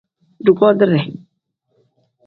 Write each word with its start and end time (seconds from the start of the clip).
Dugotire. 0.45 1.01